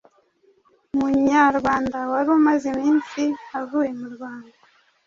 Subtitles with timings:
[0.93, 3.23] Umunyarwanda wari umaze iminsi
[3.59, 4.55] avuye mu Rwanda.